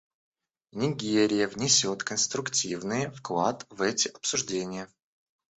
Нигерия 0.71 1.47
внесет 1.47 2.01
конструктивный 2.03 3.11
вклад 3.11 3.67
в 3.69 3.83
эти 3.83 4.07
обсуждения. 4.07 4.89